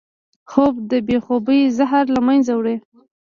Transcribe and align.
خوب 0.51 0.73
د 0.89 0.93
بې 1.07 1.17
خوبۍ 1.25 1.61
زهر 1.77 2.05
له 2.15 2.19
منځه 2.27 2.51
وړي 2.55 2.75